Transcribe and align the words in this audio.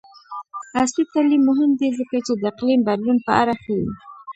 عصري 0.81 1.03
تعلیم 1.13 1.41
مهم 1.49 1.71
دی 1.79 1.89
ځکه 1.99 2.17
چې 2.25 2.33
د 2.35 2.41
اقلیم 2.51 2.81
بدلون 2.87 3.17
په 3.25 3.31
اړه 3.41 3.53
ښيي. 3.63 3.87